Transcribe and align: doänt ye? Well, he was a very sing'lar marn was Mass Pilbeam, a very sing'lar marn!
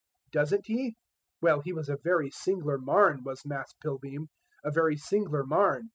doänt 0.31 0.67
ye? 0.67 0.95
Well, 1.43 1.61
he 1.61 1.73
was 1.73 1.87
a 1.87 1.95
very 2.03 2.31
sing'lar 2.31 2.79
marn 2.79 3.21
was 3.23 3.45
Mass 3.45 3.71
Pilbeam, 3.83 4.29
a 4.63 4.71
very 4.71 4.97
sing'lar 4.97 5.43
marn! 5.45 5.89